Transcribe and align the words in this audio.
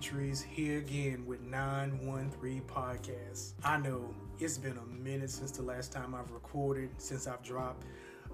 Here 0.00 0.78
again 0.78 1.26
with 1.26 1.42
913 1.42 2.62
Podcasts. 2.62 3.52
I 3.62 3.76
know 3.76 4.14
it's 4.38 4.56
been 4.56 4.78
a 4.78 4.86
minute 4.86 5.28
since 5.28 5.50
the 5.50 5.62
last 5.62 5.92
time 5.92 6.14
I've 6.14 6.30
recorded, 6.30 6.88
since 6.96 7.26
I've 7.26 7.42
dropped 7.42 7.84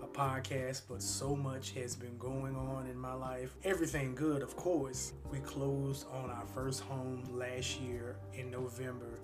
a 0.00 0.06
podcast, 0.06 0.82
but 0.88 1.02
so 1.02 1.34
much 1.34 1.72
has 1.72 1.96
been 1.96 2.16
going 2.16 2.54
on 2.54 2.86
in 2.86 2.96
my 2.96 3.12
life. 3.12 3.56
Everything 3.64 4.14
good, 4.14 4.40
of 4.40 4.54
course. 4.54 5.14
We 5.32 5.40
closed 5.40 6.06
on 6.12 6.30
our 6.30 6.46
first 6.54 6.82
home 6.82 7.24
last 7.32 7.80
year 7.80 8.14
in 8.34 8.52
November. 8.52 9.18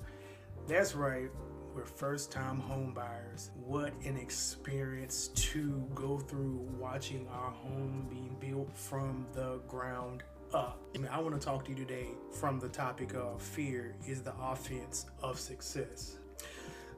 That's 0.67 0.97
right, 0.97 1.31
we're 1.73 1.85
first 1.85 2.33
time 2.33 2.61
homebuyers. 2.61 3.51
What 3.65 3.93
an 4.05 4.17
experience 4.17 5.29
to 5.29 5.89
go 5.95 6.19
through 6.19 6.69
watching 6.81 7.29
our 7.29 7.53
home 7.53 8.09
being 8.11 8.37
built 8.41 8.77
from 8.77 9.25
the 9.35 9.61
ground 9.69 10.25
up. 10.55 10.79
And 10.95 11.09
I 11.09 11.19
want 11.19 11.39
to 11.39 11.45
talk 11.45 11.65
to 11.65 11.71
you 11.71 11.77
today 11.77 12.07
from 12.33 12.61
the 12.61 12.69
topic 12.69 13.15
of 13.15 13.43
fear 13.43 13.95
is 14.07 14.23
the 14.23 14.33
offense 14.41 15.07
of 15.23 15.39
success. 15.39 16.17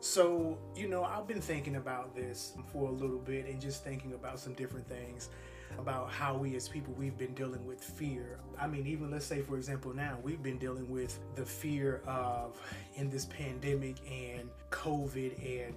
So, 0.01 0.59
you 0.77 0.89
know, 0.89 1.03
I've 1.03 1.27
been 1.27 1.41
thinking 1.41 1.77
about 1.77 2.15
this 2.15 2.53
for 2.73 2.89
a 2.89 2.93
little 2.93 3.19
bit 3.19 3.47
and 3.47 3.61
just 3.61 3.83
thinking 3.83 4.13
about 4.13 4.39
some 4.39 4.53
different 4.53 4.87
things 4.87 5.31
about 5.79 6.11
how 6.11 6.37
we 6.37 6.55
as 6.55 6.69
people 6.69 6.95
we've 6.97 7.19
been 7.19 7.35
dealing 7.35 7.67
with 7.67 7.83
fear. 7.83 8.39
I 8.61 8.67
mean, 8.67 8.87
even 8.87 9.11
let's 9.11 9.27
say 9.27 9.41
for 9.41 9.57
example 9.57 9.93
now 9.93 10.19
we've 10.23 10.43
been 10.43 10.59
dealing 10.59 10.89
with 10.89 11.19
the 11.35 11.45
fear 11.45 12.03
of 12.07 12.61
in 12.95 13.11
this 13.11 13.25
pandemic 13.25 13.97
and 14.11 14.49
COVID 14.71 15.65
and 15.65 15.75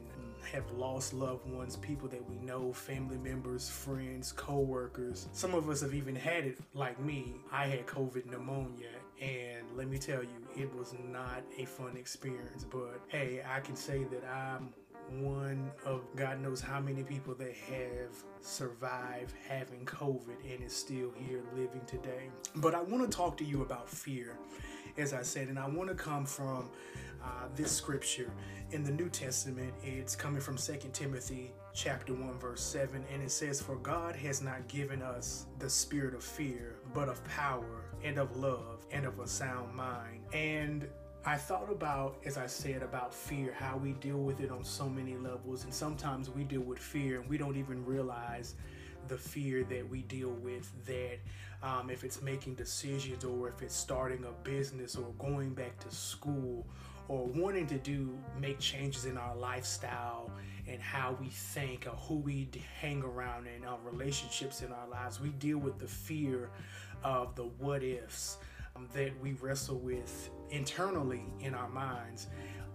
have 0.52 0.70
lost 0.72 1.14
loved 1.14 1.50
ones, 1.50 1.76
people 1.76 2.08
that 2.10 2.28
we 2.30 2.38
know, 2.38 2.74
family 2.74 3.18
members, 3.18 3.70
friends, 3.70 4.32
co-workers. 4.32 5.28
Some 5.34 5.54
of 5.54 5.70
us 5.70 5.82
have 5.82 5.94
even 5.94 6.16
had 6.16 6.46
it 6.46 6.60
like 6.74 7.00
me. 7.00 7.36
I 7.52 7.68
had 7.68 7.86
COVID 7.86 8.26
pneumonia 8.26 8.90
and 9.22 9.66
let 9.76 9.90
me 9.90 9.98
tell 9.98 10.24
you, 10.24 10.48
it 10.58 10.74
was 10.76 10.94
not 11.12 11.44
a 11.58 11.66
fun 11.66 11.98
experience, 11.98 12.64
but 12.64 13.02
hey, 13.10 13.44
I 13.48 13.60
can 13.60 13.76
say 13.76 14.06
that 14.06 14.24
I'm 14.26 14.74
one 15.12 15.72
of 15.86 16.04
God 16.16 16.40
knows 16.40 16.62
how 16.62 16.80
many 16.80 17.04
people 17.04 17.34
that 17.36 17.56
have 17.56 18.24
survived 18.42 19.34
having 19.48 19.86
COVID 19.86 20.36
and 20.54 20.64
is 20.64 20.76
still 20.76 21.12
here 21.18 21.42
living 21.56 21.82
today. 21.88 22.30
But 22.56 22.76
I 22.76 22.82
want 22.82 23.10
to 23.10 23.16
talk 23.16 23.36
to 23.38 23.44
you 23.44 23.62
about 23.64 23.90
fear, 23.90 24.38
as 24.98 25.14
I 25.14 25.24
said, 25.24 25.48
and 25.48 25.58
I 25.58 25.68
want 25.68 25.90
to 25.90 25.96
come 25.96 26.26
from 26.26 26.70
uh, 27.24 27.48
this 27.56 27.72
scripture 27.72 28.32
in 28.72 28.84
the 28.84 28.92
New 28.92 29.10
Testament. 29.10 29.74
It's 29.84 30.16
coming 30.16 30.42
from 30.42 30.58
Second 30.58 30.94
Timothy 30.94 31.52
chapter 31.74 32.14
1 32.14 32.40
verse 32.40 32.62
7 32.62 33.04
and 33.14 33.22
it 33.22 33.32
says 33.32 33.62
for 33.62 33.76
God 33.78 34.16
has 34.16 34.42
not 34.42 34.68
given 34.68 35.02
us 35.02 35.46
the 35.60 35.70
spirit 35.70 36.16
of 36.16 36.24
fear 36.24 36.76
but 36.96 37.08
of 37.08 37.24
power 37.26 37.86
and 38.04 38.18
of 38.18 38.36
love 38.36 38.86
and 38.92 39.06
of 39.06 39.20
a 39.20 39.28
sound 39.28 39.74
mind. 39.76 40.22
And 40.34 40.88
I 41.26 41.36
thought 41.36 41.70
about, 41.70 42.18
as 42.26 42.38
I 42.38 42.48
said, 42.48 42.82
about 42.82 43.14
fear, 43.14 43.54
how 43.58 43.78
we 43.78 43.92
deal 43.94 44.18
with 44.18 44.40
it 44.40 44.52
on 44.52 44.64
so 44.64 44.88
many 44.88 45.16
levels. 45.16 45.66
And 45.66 45.74
sometimes 45.74 46.30
we 46.30 46.44
deal 46.44 46.62
with 46.62 46.80
fear 46.80 47.20
and 47.20 47.30
we 47.30 47.38
don't 47.38 47.58
even 47.58 47.86
realize 47.86 48.56
the 49.10 49.18
fear 49.18 49.64
that 49.66 49.88
we 49.90 50.04
deal 50.04 50.32
with 50.32 50.72
that 50.86 51.20
um, 51.62 51.90
if 51.90 52.04
it's 52.04 52.22
making 52.22 52.56
decisions 52.56 53.26
or 53.26 53.50
if 53.50 53.62
it's 53.62 53.76
starting 53.76 54.24
a 54.26 54.32
business 54.44 54.96
or 54.96 55.12
going 55.18 55.54
back 55.54 55.78
to 55.80 55.94
school 55.94 56.66
or 57.10 57.26
wanting 57.26 57.68
to 57.68 57.78
do 57.78 58.18
make 58.40 58.60
changes 58.60 59.04
in 59.04 59.18
our 59.18 59.36
lifestyle 59.36 60.32
and 60.68 60.82
how 60.82 61.18
we 61.20 61.28
think 61.28 61.86
or 61.86 61.96
who 61.98 62.16
we 62.16 62.48
hang 62.80 63.02
around 63.04 63.48
in 63.48 63.66
our 63.66 63.80
relationships 63.84 64.62
in 64.62 64.72
our 64.72 64.88
lives 64.88 65.20
we 65.20 65.30
deal 65.32 65.58
with 65.58 65.78
the 65.80 65.88
fear 65.88 66.50
of 67.04 67.36
the 67.36 67.44
what 67.44 67.84
ifs 67.84 68.38
um, 68.76 68.88
that 68.94 69.12
we 69.22 69.34
wrestle 69.34 69.78
with 69.78 70.30
internally 70.50 71.24
in 71.40 71.54
our 71.54 71.70
minds. 71.70 72.28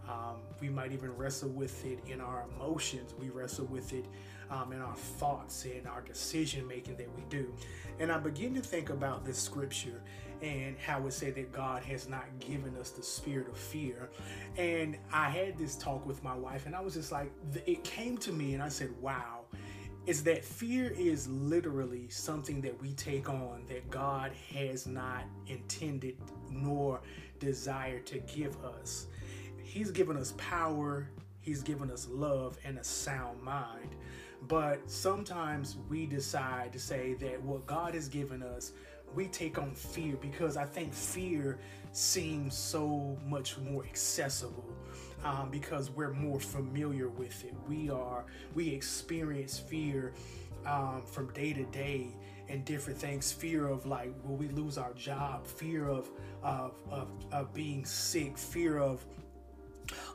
Um, 0.08 0.37
we 0.60 0.69
might 0.69 0.92
even 0.92 1.16
wrestle 1.16 1.48
with 1.48 1.84
it 1.87 1.98
in 2.06 2.20
our 2.20 2.44
emotions. 2.54 3.14
We 3.19 3.31
wrestle 3.31 3.66
with 3.66 3.92
it 3.92 4.04
um, 4.50 4.72
in 4.72 4.81
our 4.81 4.94
thoughts 4.94 5.64
and 5.64 5.87
our 5.87 6.03
decision 6.03 6.66
making 6.66 6.97
that 6.97 7.08
we 7.16 7.22
do. 7.31 7.53
And 7.98 8.12
I 8.12 8.19
begin 8.19 8.54
to 8.54 8.60
think 8.60 8.91
about 8.91 9.25
this 9.25 9.38
scripture 9.38 10.03
and 10.42 10.78
how 10.78 11.06
it 11.06 11.12
said 11.12 11.34
that 11.36 11.52
God 11.52 11.82
has 11.84 12.08
not 12.08 12.24
given 12.40 12.76
us 12.76 12.90
the 12.90 13.02
spirit 13.02 13.48
of 13.48 13.56
fear. 13.56 14.10
And 14.56 14.96
I 15.12 15.28
had 15.30 15.58
this 15.58 15.76
talk 15.76 16.06
with 16.06 16.22
my 16.22 16.34
wife, 16.34 16.66
and 16.66 16.74
I 16.74 16.80
was 16.80 16.94
just 16.94 17.12
like, 17.12 17.32
it 17.66 17.84
came 17.84 18.18
to 18.18 18.32
me, 18.32 18.54
and 18.54 18.62
I 18.62 18.68
said, 18.68 18.90
wow 19.00 19.44
is 20.06 20.22
that 20.22 20.44
fear 20.44 20.92
is 20.98 21.26
literally 21.28 22.08
something 22.10 22.60
that 22.60 22.80
we 22.80 22.92
take 22.92 23.30
on 23.30 23.64
that 23.68 23.88
God 23.90 24.32
has 24.52 24.86
not 24.86 25.24
intended 25.46 26.16
nor 26.50 27.00
desired 27.38 28.04
to 28.06 28.18
give 28.20 28.62
us. 28.64 29.06
He's 29.62 29.90
given 29.90 30.16
us 30.16 30.34
power, 30.36 31.08
He's 31.40 31.62
given 31.62 31.90
us 31.90 32.06
love 32.10 32.58
and 32.64 32.78
a 32.78 32.84
sound 32.84 33.42
mind. 33.42 33.96
But 34.46 34.90
sometimes 34.90 35.76
we 35.88 36.06
decide 36.06 36.72
to 36.74 36.78
say 36.78 37.14
that 37.14 37.42
what 37.42 37.66
God 37.66 37.94
has 37.94 38.08
given 38.08 38.42
us, 38.42 38.72
we 39.14 39.28
take 39.28 39.58
on 39.58 39.72
fear 39.75 40.16
because 40.16 40.56
I 40.56 40.64
think 40.64 40.92
fear 40.92 41.58
seems 41.92 42.56
so 42.56 43.16
much 43.26 43.58
more 43.58 43.84
accessible 43.84 44.64
um, 45.25 45.48
because 45.50 45.91
we're 45.91 46.12
more 46.12 46.41
familiar 46.41 47.08
with 47.08 47.44
it. 47.44 47.54
We 47.69 47.91
are 47.91 48.25
we 48.54 48.69
experience 48.69 49.58
fear 49.58 50.12
um, 50.66 51.02
from 51.06 51.32
day 51.32 51.52
to 51.52 51.64
day 51.64 52.08
and 52.48 52.64
different 52.64 52.98
things. 52.98 53.32
Fear 53.32 53.69
of 53.69 53.86
like 53.86 54.12
will 54.25 54.36
we 54.36 54.48
lose 54.48 54.76
our 54.78 54.92
job? 54.94 55.46
Fear 55.46 55.88
of 55.88 56.10
of 56.42 56.72
of, 56.91 57.08
of 57.32 57.54
being 57.54 57.84
sick. 57.84 58.36
Fear 58.36 58.78
of 58.78 59.04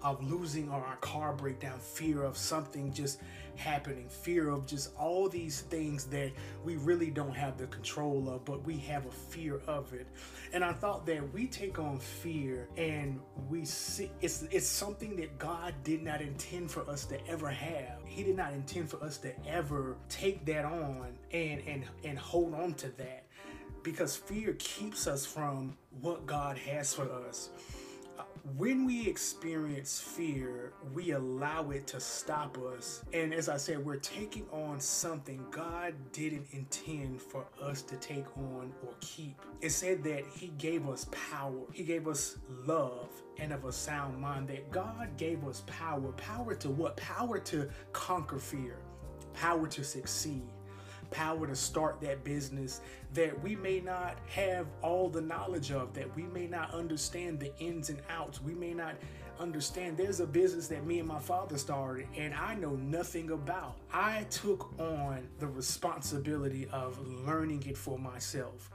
of 0.04 0.24
losing 0.30 0.70
or 0.70 0.84
our 0.84 0.98
car 0.98 1.34
breakdown, 1.34 1.80
fear 1.80 2.24
of 2.24 2.38
something 2.38 2.94
just 2.94 3.20
happening, 3.56 4.08
fear 4.08 4.50
of 4.50 4.66
just 4.66 4.96
all 4.98 5.30
these 5.30 5.62
things 5.62 6.06
that 6.06 6.32
we 6.64 6.78
really 6.78 7.12
don't 7.12 7.36
have 7.36 7.58
the 7.58 7.68
control 7.68 8.30
of, 8.30 8.46
but 8.46 8.64
we 8.66 8.78
have 8.78 9.06
a 9.06 9.12
fear 9.12 9.62
of 9.68 9.94
it. 9.94 10.08
And 10.54 10.64
I 10.64 10.74
thought 10.74 11.06
that 11.06 11.34
we 11.34 11.48
take 11.48 11.78
on 11.78 12.00
fear 12.00 12.68
and 12.78 13.20
we 13.50 13.66
see 13.66 14.10
it's 14.22 14.44
it's 14.50 14.68
something 14.68 15.16
that 15.18 15.38
God 15.38 15.76
did 15.84 16.02
not 16.02 16.22
intend 16.22 16.72
for 16.72 16.90
us 16.90 17.06
to 17.06 17.28
ever 17.28 17.50
have. 17.50 18.00
He 18.06 18.24
did 18.24 18.36
not 18.38 18.54
intend 18.54 18.90
for 18.90 19.04
us 19.04 19.18
to 19.20 19.34
ever 19.48 19.98
take 20.08 20.46
that 20.46 20.66
on 20.66 21.18
and 21.32 21.62
and 21.68 21.84
and 22.04 22.18
hold 22.18 22.56
on 22.56 22.74
to 22.76 22.88
that 22.98 23.26
because 23.84 24.16
fear 24.16 24.54
keeps 24.60 25.08
us 25.08 25.26
from 25.26 25.78
what 26.02 26.26
God 26.26 26.58
has 26.58 26.94
for 26.94 27.10
us 27.28 27.50
when 28.58 28.86
we 28.86 29.08
experience 29.08 30.00
fear, 30.00 30.74
we 30.94 31.12
allow 31.12 31.70
it 31.70 31.88
to 31.88 32.00
stop 32.00 32.58
us. 32.58 33.04
And 33.14 33.34
as 33.34 33.50
I 33.50 33.58
said, 33.58 33.86
we're 33.86 33.98
taking 33.98 34.46
on 34.52 34.80
something 34.80 35.46
God 35.52 35.94
didn't 36.12 36.48
intend 36.52 37.22
for 37.22 37.46
us 37.62 37.82
to 37.84 37.96
take 37.98 38.26
on 38.38 38.74
or 38.86 38.94
keep. 39.02 39.40
It 39.62 39.72
said 39.72 40.04
that 40.04 40.24
He 40.34 40.48
gave 40.58 40.88
us 40.88 41.08
power, 41.12 41.62
He 41.74 41.84
gave 41.84 42.08
us 42.08 42.38
love 42.66 43.10
and 43.38 43.54
of 43.54 43.66
a 43.66 43.72
sound 43.72 44.18
mind. 44.18 44.50
That 44.50 44.72
God 44.72 45.16
gave 45.18 45.46
us 45.46 45.64
power. 45.68 46.12
Power 46.14 46.56
to 46.56 46.70
what? 46.70 46.98
Power 46.98 47.40
to 47.40 47.70
conquer 47.94 48.40
fear, 48.40 48.78
power 49.34 49.68
to 49.68 49.84
succeed 49.84 50.50
power 51.12 51.48
to 51.48 51.56
start 51.56 52.02
that 52.02 52.24
business 52.24 52.82
that 53.14 53.42
we 53.42 53.56
may 53.56 53.80
not 53.80 54.18
have 54.28 54.68
all 54.82 55.10
the 55.10 55.22
knowledge 55.22 55.72
of, 55.72 55.94
that 55.94 56.16
we 56.16 56.24
may 56.24 56.48
not 56.48 56.74
understand 56.74 57.40
the 57.40 57.56
ins 57.60 57.90
and 57.90 58.02
outs. 58.10 58.42
We 58.42 58.54
may 58.54 58.74
not 58.74 58.96
understand 59.40 59.98
there's 59.98 60.20
a 60.20 60.28
business 60.28 60.68
that 60.68 60.86
me 60.86 61.00
and 61.00 61.08
my 61.08 61.20
father 61.20 61.58
started 61.58 62.08
and 62.18 62.34
I 62.34 62.56
know 62.56 62.72
nothing 62.76 63.32
about. 63.32 63.78
I 63.92 64.24
took 64.30 64.78
on 64.80 65.28
the 65.40 65.48
responsibility 65.48 66.68
of 66.72 67.00
learning 67.26 67.64
it 67.66 67.78
for 67.78 67.98
myself, 67.98 68.70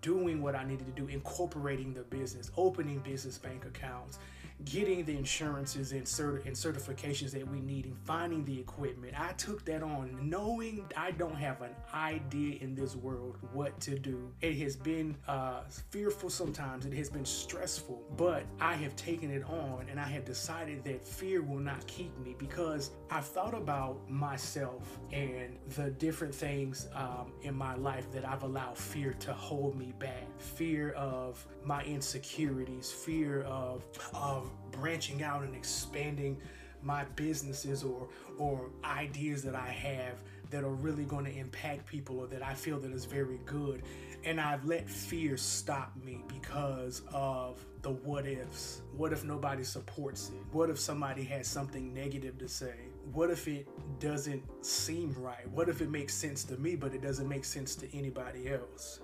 doing 0.00 0.40
what 0.40 0.54
I 0.54 0.64
needed 0.64 0.86
to 0.86 0.92
do, 0.92 1.08
incorporating 1.08 1.94
the 1.94 2.02
business, 2.02 2.50
opening 2.56 3.00
business 3.00 3.38
bank 3.38 3.66
accounts, 3.66 4.18
getting 4.64 5.04
the 5.04 5.16
insurances 5.16 5.92
and, 5.92 6.04
cert- 6.04 6.46
and 6.46 6.54
certifications 6.54 7.32
that 7.32 7.46
we 7.46 7.60
need 7.60 7.86
and 7.86 7.98
finding 7.98 8.44
the 8.44 8.58
equipment. 8.58 9.18
I 9.18 9.32
took 9.32 9.64
that 9.66 9.82
on 9.82 10.18
knowing 10.22 10.84
I 10.96 11.10
don't 11.10 11.36
have 11.36 11.60
an 11.62 11.70
idea 11.92 12.58
in 12.60 12.74
this 12.74 12.96
world 12.96 13.36
what 13.52 13.78
to 13.80 13.98
do. 13.98 14.32
It 14.40 14.56
has 14.58 14.76
been 14.76 15.16
uh, 15.28 15.62
fearful 15.90 16.30
sometimes, 16.30 16.86
it 16.86 16.94
has 16.94 17.10
been 17.10 17.24
stressful, 17.24 18.02
but 18.16 18.44
I 18.60 18.74
have 18.74 18.96
taken 18.96 19.30
it 19.30 19.44
on 19.44 19.86
and 19.90 20.00
I 20.00 20.08
have 20.08 20.24
decided 20.24 20.84
that 20.84 21.04
fear 21.04 21.42
will 21.42 21.58
not 21.58 21.86
keep 21.86 22.16
me 22.18 22.34
because 22.38 22.90
I've 23.10 23.26
thought 23.26 23.54
about 23.54 24.08
myself 24.08 24.98
and 25.12 25.58
the 25.76 25.90
different 25.90 26.34
things 26.34 26.88
um, 26.94 27.32
in 27.42 27.54
my 27.54 27.74
life 27.74 28.10
that 28.12 28.26
I've 28.26 28.42
allowed 28.42 28.78
fear 28.78 29.12
to 29.20 29.32
hold 29.32 29.76
me 29.76 29.92
back. 29.98 30.24
Fear 30.38 30.90
of 30.92 31.46
my 31.64 31.82
insecurities, 31.84 32.90
fear 32.90 33.42
of, 33.42 33.84
of 34.12 34.43
branching 34.70 35.22
out 35.22 35.42
and 35.42 35.54
expanding 35.54 36.40
my 36.82 37.04
businesses 37.16 37.82
or 37.82 38.08
or 38.38 38.70
ideas 38.84 39.42
that 39.42 39.54
I 39.54 39.68
have 39.68 40.20
that 40.50 40.62
are 40.62 40.74
really 40.74 41.04
going 41.04 41.24
to 41.24 41.36
impact 41.36 41.86
people 41.86 42.20
or 42.20 42.26
that 42.28 42.42
I 42.42 42.54
feel 42.54 42.78
that 42.80 42.92
is 42.92 43.04
very 43.04 43.40
good. 43.44 43.82
And 44.24 44.40
I've 44.40 44.64
let 44.64 44.88
fear 44.88 45.36
stop 45.36 45.92
me 46.02 46.22
because 46.28 47.02
of 47.12 47.64
the 47.82 47.90
what 47.90 48.26
ifs. 48.26 48.82
What 48.96 49.12
if 49.12 49.24
nobody 49.24 49.64
supports 49.64 50.30
it? 50.30 50.40
What 50.52 50.70
if 50.70 50.78
somebody 50.78 51.24
has 51.24 51.46
something 51.46 51.92
negative 51.92 52.38
to 52.38 52.48
say? 52.48 52.74
What 53.12 53.30
if 53.30 53.48
it 53.48 53.68
doesn't 54.00 54.42
seem 54.64 55.14
right? 55.18 55.48
What 55.50 55.68
if 55.68 55.82
it 55.82 55.90
makes 55.90 56.14
sense 56.14 56.44
to 56.44 56.56
me, 56.56 56.76
but 56.76 56.94
it 56.94 57.02
doesn't 57.02 57.28
make 57.28 57.44
sense 57.44 57.74
to 57.76 57.96
anybody 57.96 58.48
else? 58.50 59.00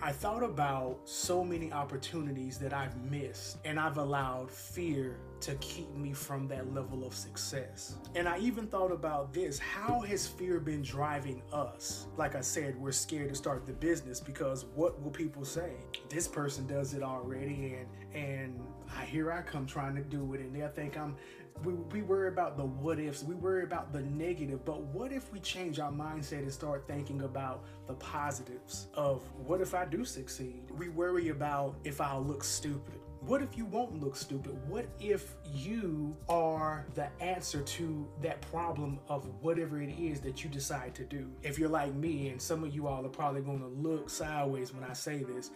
I 0.00 0.12
thought 0.12 0.44
about 0.44 1.00
so 1.04 1.44
many 1.44 1.72
opportunities 1.72 2.56
that 2.58 2.72
I've 2.72 2.96
missed, 3.10 3.58
and 3.64 3.80
I've 3.80 3.98
allowed 3.98 4.48
fear 4.48 5.18
to 5.40 5.56
keep 5.56 5.92
me 5.94 6.12
from 6.12 6.46
that 6.48 6.72
level 6.72 7.04
of 7.04 7.14
success. 7.14 7.96
And 8.14 8.28
I 8.28 8.38
even 8.38 8.68
thought 8.68 8.92
about 8.92 9.32
this 9.32 9.58
how 9.58 10.00
has 10.00 10.26
fear 10.26 10.60
been 10.60 10.82
driving 10.82 11.42
us? 11.52 12.06
Like 12.16 12.36
I 12.36 12.42
said, 12.42 12.76
we're 12.80 12.92
scared 12.92 13.30
to 13.30 13.34
start 13.34 13.66
the 13.66 13.72
business 13.72 14.20
because 14.20 14.66
what 14.76 15.02
will 15.02 15.10
people 15.10 15.44
say? 15.44 15.72
This 16.08 16.28
person 16.28 16.66
does 16.68 16.94
it 16.94 17.02
already, 17.02 17.74
and 17.74 17.88
and 18.14 18.60
I 18.96 19.04
here 19.04 19.32
I 19.32 19.42
come 19.42 19.66
trying 19.66 19.96
to 19.96 20.02
do 20.02 20.32
it, 20.34 20.40
and 20.40 20.54
they'll 20.54 20.68
think 20.68 20.96
I'm 20.96 21.16
we, 21.64 21.72
we 21.72 22.02
worry 22.02 22.28
about 22.28 22.56
the 22.56 22.64
what 22.64 22.98
ifs, 22.98 23.22
we 23.22 23.34
worry 23.34 23.64
about 23.64 23.92
the 23.92 24.00
negative, 24.00 24.64
but 24.64 24.82
what 24.82 25.12
if 25.12 25.32
we 25.32 25.40
change 25.40 25.78
our 25.78 25.90
mindset 25.90 26.38
and 26.38 26.52
start 26.52 26.86
thinking 26.86 27.22
about 27.22 27.64
the 27.86 27.94
positives 27.94 28.88
of 28.94 29.22
what 29.36 29.60
if 29.60 29.74
I 29.74 29.84
do 29.84 30.04
succeed? 30.04 30.62
We 30.76 30.88
worry 30.88 31.28
about 31.28 31.76
if 31.84 32.00
I'll 32.00 32.22
look 32.22 32.44
stupid. 32.44 33.00
What 33.20 33.42
if 33.42 33.58
you 33.58 33.64
won't 33.64 34.00
look 34.00 34.14
stupid? 34.14 34.56
What 34.68 34.86
if 35.00 35.34
you 35.52 36.16
are 36.28 36.86
the 36.94 37.08
answer 37.20 37.62
to 37.62 38.08
that 38.22 38.40
problem 38.42 39.00
of 39.08 39.28
whatever 39.42 39.82
it 39.82 39.90
is 39.98 40.20
that 40.20 40.44
you 40.44 40.50
decide 40.50 40.94
to 40.94 41.04
do? 41.04 41.28
If 41.42 41.58
you're 41.58 41.68
like 41.68 41.92
me, 41.94 42.28
and 42.28 42.40
some 42.40 42.62
of 42.62 42.72
you 42.72 42.86
all 42.86 43.04
are 43.04 43.10
probably 43.10 43.40
going 43.40 43.60
to 43.60 43.66
look 43.66 44.08
sideways 44.08 44.72
when 44.72 44.84
I 44.84 44.92
say 44.92 45.24
this, 45.24 45.50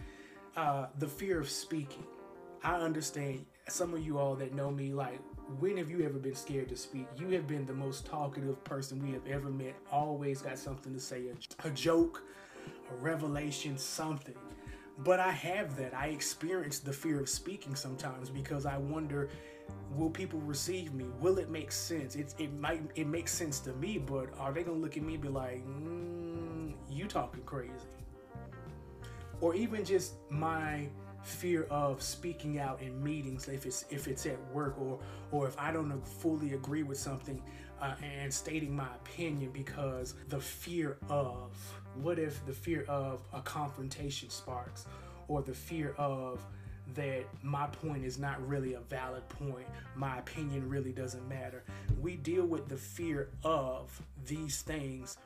uh, 0.57 0.87
the 0.99 1.07
fear 1.07 1.39
of 1.39 1.49
speaking. 1.49 2.03
I 2.63 2.75
understand 2.75 3.45
some 3.69 3.93
of 3.93 4.05
you 4.05 4.17
all 4.17 4.35
that 4.35 4.53
know 4.53 4.69
me, 4.69 4.93
like 4.93 5.19
when 5.59 5.77
have 5.77 5.89
you 5.89 6.03
ever 6.05 6.17
been 6.17 6.35
scared 6.35 6.69
to 6.69 6.75
speak? 6.75 7.07
You 7.17 7.29
have 7.29 7.47
been 7.47 7.65
the 7.65 7.73
most 7.73 8.05
talkative 8.05 8.63
person 8.63 9.01
we 9.01 9.11
have 9.13 9.25
ever 9.27 9.49
met. 9.49 9.75
Always 9.91 10.41
got 10.41 10.57
something 10.57 10.93
to 10.93 10.99
say, 10.99 11.27
a, 11.27 11.67
a 11.67 11.71
joke, 11.71 12.23
a 12.91 12.95
revelation, 12.95 13.77
something. 13.77 14.35
But 14.99 15.19
I 15.19 15.31
have 15.31 15.75
that. 15.77 15.93
I 15.93 16.07
experience 16.07 16.79
the 16.79 16.93
fear 16.93 17.19
of 17.19 17.27
speaking 17.27 17.75
sometimes 17.75 18.29
because 18.29 18.65
I 18.65 18.77
wonder 18.77 19.29
will 19.95 20.09
people 20.09 20.39
receive 20.41 20.93
me? 20.93 21.05
Will 21.19 21.39
it 21.39 21.49
make 21.49 21.71
sense? 21.71 22.15
It, 22.15 22.33
it 22.37 22.53
might 22.53 22.81
it 22.95 23.07
makes 23.07 23.31
sense 23.31 23.59
to 23.61 23.73
me, 23.73 23.97
but 23.97 24.29
are 24.39 24.51
they 24.51 24.63
gonna 24.63 24.77
look 24.77 24.97
at 24.97 25.03
me 25.03 25.15
and 25.15 25.23
be 25.23 25.29
like, 25.29 25.65
mm, 25.65 26.73
you 26.89 27.05
talking 27.07 27.43
crazy? 27.43 27.71
Or 29.41 29.55
even 29.55 29.83
just 29.83 30.13
my 30.29 30.87
fear 31.23 31.63
of 31.69 32.01
speaking 32.01 32.59
out 32.59 32.81
in 32.81 33.01
meetings 33.01 33.47
if 33.47 33.65
it's 33.65 33.85
if 33.89 34.07
it's 34.07 34.25
at 34.25 34.37
work 34.51 34.75
or 34.79 34.99
or 35.31 35.47
if 35.47 35.57
I 35.57 35.71
don't 35.71 36.05
fully 36.05 36.53
agree 36.53 36.83
with 36.83 36.97
something 36.97 37.41
uh, 37.81 37.95
and 38.01 38.33
stating 38.33 38.75
my 38.75 38.87
opinion 38.95 39.51
because 39.51 40.15
the 40.29 40.39
fear 40.39 40.97
of 41.09 41.55
what 42.01 42.19
if 42.19 42.45
the 42.45 42.53
fear 42.53 42.85
of 42.87 43.21
a 43.33 43.41
confrontation 43.41 44.29
sparks 44.29 44.85
or 45.27 45.41
the 45.41 45.53
fear 45.53 45.93
of 45.97 46.45
that 46.95 47.23
my 47.41 47.65
point 47.67 48.03
is 48.05 48.19
not 48.19 48.45
really 48.47 48.73
a 48.73 48.79
valid 48.81 49.27
point. 49.29 49.65
My 49.95 50.17
opinion 50.19 50.67
really 50.67 50.91
doesn't 50.91 51.27
matter. 51.27 51.63
We 52.01 52.17
deal 52.17 52.45
with 52.45 52.67
the 52.67 52.77
fear 52.77 53.29
of 53.43 54.01
these 54.25 54.61
things 54.61 55.17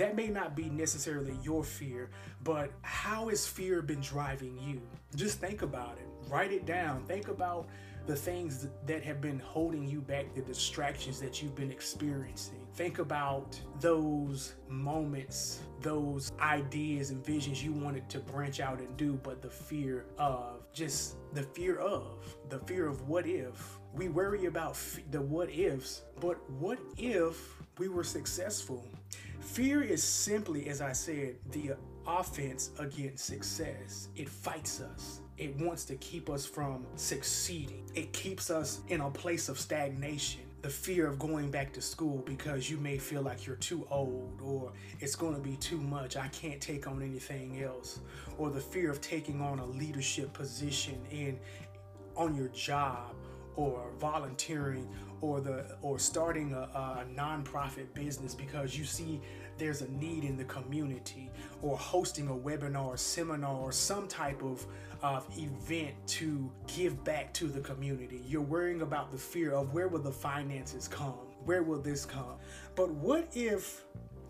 that 0.00 0.16
may 0.16 0.28
not 0.28 0.56
be 0.56 0.70
necessarily 0.70 1.38
your 1.42 1.62
fear, 1.62 2.08
but 2.42 2.72
how 2.80 3.28
has 3.28 3.46
fear 3.46 3.82
been 3.82 4.00
driving 4.00 4.58
you? 4.58 4.80
Just 5.14 5.40
think 5.40 5.60
about 5.60 5.98
it. 5.98 6.08
Write 6.30 6.52
it 6.52 6.64
down. 6.64 7.04
Think 7.04 7.28
about 7.28 7.68
the 8.06 8.16
things 8.16 8.66
that 8.86 9.02
have 9.04 9.20
been 9.20 9.38
holding 9.40 9.86
you 9.86 10.00
back, 10.00 10.34
the 10.34 10.40
distractions 10.40 11.20
that 11.20 11.42
you've 11.42 11.54
been 11.54 11.70
experiencing. 11.70 12.66
Think 12.72 12.98
about 12.98 13.60
those 13.78 14.54
moments, 14.70 15.60
those 15.82 16.32
ideas 16.40 17.10
and 17.10 17.22
visions 17.22 17.62
you 17.62 17.74
wanted 17.74 18.08
to 18.08 18.20
branch 18.20 18.58
out 18.58 18.78
and 18.78 18.96
do, 18.96 19.20
but 19.22 19.42
the 19.42 19.50
fear 19.50 20.06
of 20.16 20.64
just 20.72 21.16
the 21.34 21.42
fear 21.42 21.76
of, 21.76 22.24
the 22.48 22.60
fear 22.60 22.88
of 22.88 23.06
what 23.06 23.26
if. 23.26 23.78
We 23.92 24.08
worry 24.08 24.46
about 24.46 24.78
the 25.10 25.20
what 25.20 25.50
ifs, 25.50 26.00
but 26.20 26.38
what 26.52 26.78
if 26.96 27.36
we 27.76 27.88
were 27.88 28.04
successful? 28.04 28.82
Fear 29.40 29.82
is 29.82 30.02
simply, 30.02 30.68
as 30.68 30.80
I 30.80 30.92
said, 30.92 31.36
the 31.50 31.72
offense 32.06 32.70
against 32.78 33.24
success. 33.24 34.08
It 34.14 34.28
fights 34.28 34.80
us. 34.80 35.20
It 35.38 35.56
wants 35.56 35.84
to 35.86 35.96
keep 35.96 36.28
us 36.28 36.44
from 36.44 36.86
succeeding. 36.96 37.90
It 37.94 38.12
keeps 38.12 38.50
us 38.50 38.80
in 38.88 39.00
a 39.00 39.10
place 39.10 39.48
of 39.48 39.58
stagnation. 39.58 40.42
The 40.62 40.68
fear 40.68 41.06
of 41.06 41.18
going 41.18 41.50
back 41.50 41.72
to 41.72 41.80
school 41.80 42.18
because 42.26 42.68
you 42.68 42.76
may 42.76 42.98
feel 42.98 43.22
like 43.22 43.46
you're 43.46 43.56
too 43.56 43.86
old 43.90 44.40
or 44.42 44.72
it's 45.00 45.16
going 45.16 45.34
to 45.34 45.40
be 45.40 45.56
too 45.56 45.78
much. 45.78 46.18
I 46.18 46.28
can't 46.28 46.60
take 46.60 46.86
on 46.86 47.02
anything 47.02 47.62
else. 47.62 48.00
Or 48.36 48.50
the 48.50 48.60
fear 48.60 48.90
of 48.90 49.00
taking 49.00 49.40
on 49.40 49.58
a 49.58 49.66
leadership 49.66 50.34
position 50.34 51.00
in 51.10 51.40
on 52.14 52.36
your 52.36 52.48
job 52.48 53.14
or 53.60 53.90
volunteering 53.98 54.88
or 55.20 55.40
the 55.40 55.76
or 55.82 55.98
starting 55.98 56.52
a, 56.54 56.60
a 56.60 57.04
nonprofit 57.14 57.92
business 57.94 58.34
because 58.34 58.76
you 58.76 58.84
see 58.84 59.20
there's 59.58 59.82
a 59.82 59.90
need 59.92 60.24
in 60.24 60.36
the 60.36 60.44
community 60.44 61.30
or 61.60 61.76
hosting 61.76 62.28
a 62.28 62.34
webinar 62.34 62.86
or 62.86 62.96
seminar 62.96 63.54
or 63.56 63.72
some 63.72 64.08
type 64.08 64.42
of 64.42 64.66
of 65.02 65.26
event 65.38 65.94
to 66.06 66.50
give 66.66 67.02
back 67.04 67.32
to 67.32 67.46
the 67.46 67.60
community. 67.60 68.22
You're 68.26 68.42
worrying 68.42 68.82
about 68.82 69.10
the 69.10 69.18
fear 69.18 69.52
of 69.52 69.72
where 69.72 69.88
will 69.88 70.02
the 70.02 70.12
finances 70.12 70.88
come? 70.88 71.14
Where 71.44 71.62
will 71.62 71.80
this 71.80 72.04
come? 72.04 72.36
But 72.74 72.90
what 72.90 73.28
if 73.34 73.84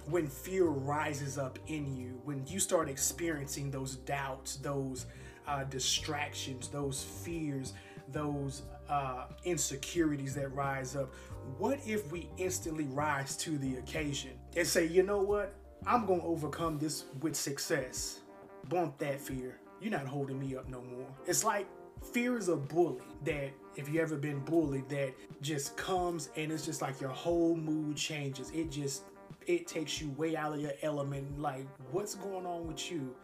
when 0.07 0.27
fear 0.27 0.67
rises 0.67 1.39
up 1.39 1.59
in 1.67 1.97
you, 1.97 2.21
when 2.25 2.45
you 2.47 2.59
start 2.59 2.89
experiencing 2.89 3.71
those 3.71 3.97
doubts, 3.97 4.57
those 4.57 5.07
uh, 5.47 5.65
distractions, 5.65 6.69
those 6.69 7.03
fears, 7.03 7.75
those 8.13 8.63
uh, 8.89 9.27
insecurities 9.45 10.35
that 10.35 10.49
rise 10.55 10.97
up, 10.97 11.13
what 11.59 11.79
if 11.87 12.11
we 12.11 12.29
instantly 12.37 12.85
rise 12.85 13.37
to 13.39 13.59
the 13.59 13.77
occasion 13.77 14.33
and 14.57 14.67
say, 14.67 14.87
you 14.87 15.03
know 15.03 15.23
what? 15.23 15.55
I'm 15.87 16.07
going 16.07 16.21
to 16.21 16.27
overcome 16.27 16.79
this 16.79 17.05
with 17.21 17.35
success. 17.35 18.21
Bump 18.69 18.99
that 18.99 19.21
fear. 19.21 19.59
You're 19.81 19.93
not 19.93 20.07
holding 20.07 20.39
me 20.39 20.57
up 20.57 20.69
no 20.69 20.83
more. 20.83 21.07
It's 21.27 21.43
like 21.43 21.67
fear 22.13 22.37
is 22.37 22.49
a 22.49 22.57
bully 22.57 23.03
that 23.25 23.51
if 23.77 23.89
you 23.89 24.01
ever 24.01 24.17
been 24.17 24.41
bullied 24.41 24.89
that 24.89 25.15
just 25.41 25.77
comes 25.77 26.31
and 26.37 26.53
it's 26.53 26.67
just 26.67 26.83
like 26.83 27.01
your 27.01 27.11
whole 27.11 27.57
mood 27.57 27.97
changes. 27.97 28.51
It 28.51 28.71
just 28.71 29.05
it 29.47 29.67
takes 29.67 30.01
you 30.01 30.11
way 30.11 30.37
out 30.37 30.53
of 30.53 30.61
your 30.61 30.73
element 30.83 31.41
like 31.41 31.67
what's 31.91 32.15
going 32.15 32.45
on 32.45 32.67
with 32.67 32.91
you? 32.91 33.15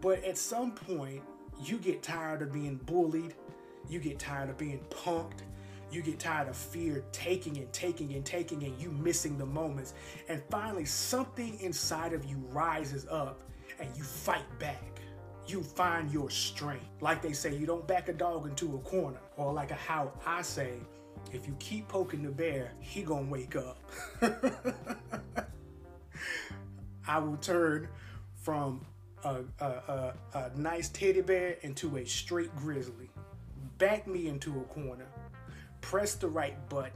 But 0.00 0.22
at 0.24 0.38
some 0.38 0.72
point 0.72 1.22
you 1.64 1.78
get 1.78 2.02
tired 2.02 2.42
of 2.42 2.52
being 2.52 2.76
bullied 2.76 3.34
you 3.88 3.98
get 3.98 4.18
tired 4.18 4.50
of 4.50 4.58
being 4.58 4.80
punked. 4.90 5.42
You 5.90 6.02
get 6.02 6.18
tired 6.18 6.48
of 6.48 6.56
fear 6.56 7.02
taking 7.12 7.56
and 7.56 7.72
taking 7.72 8.12
and 8.12 8.24
taking 8.24 8.62
and 8.64 8.78
you 8.80 8.90
missing 8.90 9.38
the 9.38 9.46
moments. 9.46 9.94
And 10.28 10.42
finally, 10.50 10.84
something 10.84 11.58
inside 11.60 12.12
of 12.12 12.24
you 12.26 12.36
rises 12.50 13.06
up 13.10 13.40
and 13.80 13.88
you 13.96 14.02
fight 14.02 14.44
back. 14.58 15.00
You 15.46 15.62
find 15.62 16.10
your 16.10 16.28
strength. 16.28 16.84
Like 17.00 17.22
they 17.22 17.32
say, 17.32 17.56
you 17.56 17.64
don't 17.64 17.86
back 17.86 18.08
a 18.08 18.12
dog 18.12 18.46
into 18.46 18.74
a 18.74 18.78
corner. 18.80 19.20
Or 19.38 19.52
like 19.54 19.70
a, 19.70 19.74
how 19.74 20.12
I 20.26 20.42
say, 20.42 20.74
if 21.32 21.46
you 21.46 21.56
keep 21.58 21.88
poking 21.88 22.22
the 22.22 22.30
bear, 22.30 22.72
he 22.80 23.02
gonna 23.02 23.30
wake 23.30 23.56
up. 23.56 23.78
I 27.08 27.18
will 27.18 27.38
turn 27.38 27.88
from 28.34 28.84
a, 29.24 29.40
a, 29.60 29.64
a, 29.64 30.14
a 30.34 30.50
nice 30.54 30.90
teddy 30.90 31.22
bear 31.22 31.56
into 31.62 31.96
a 31.96 32.04
straight 32.04 32.54
grizzly 32.56 33.08
back 33.78 34.06
me 34.06 34.26
into 34.28 34.50
a 34.58 34.64
corner, 34.64 35.06
press 35.80 36.14
the 36.16 36.28
right 36.28 36.68
button. 36.68 36.92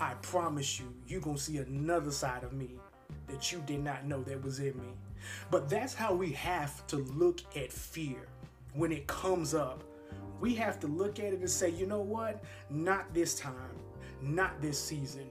I 0.00 0.14
promise 0.22 0.78
you, 0.78 0.92
you're 1.06 1.20
going 1.20 1.36
to 1.36 1.42
see 1.42 1.58
another 1.58 2.10
side 2.10 2.44
of 2.44 2.52
me 2.52 2.70
that 3.26 3.52
you 3.52 3.62
did 3.66 3.82
not 3.82 4.06
know 4.06 4.22
that 4.22 4.42
was 4.42 4.60
in 4.60 4.78
me. 4.78 4.88
But 5.50 5.68
that's 5.68 5.94
how 5.94 6.14
we 6.14 6.30
have 6.32 6.86
to 6.88 6.96
look 6.96 7.40
at 7.56 7.72
fear 7.72 8.28
when 8.74 8.92
it 8.92 9.06
comes 9.06 9.54
up. 9.54 9.82
We 10.40 10.54
have 10.56 10.78
to 10.80 10.86
look 10.86 11.18
at 11.18 11.32
it 11.32 11.40
and 11.40 11.50
say, 11.50 11.70
you 11.70 11.86
know 11.86 12.02
what? 12.02 12.44
Not 12.70 13.12
this 13.12 13.38
time, 13.38 13.54
not 14.20 14.60
this 14.60 14.78
season. 14.82 15.28